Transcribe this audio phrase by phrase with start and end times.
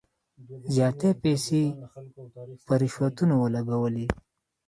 [0.75, 1.61] زیاتي پیسې
[2.65, 4.05] په رشوتونو ولګولې.